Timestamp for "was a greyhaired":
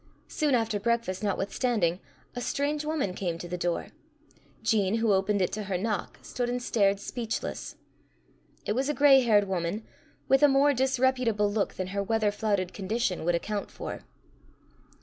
8.73-9.47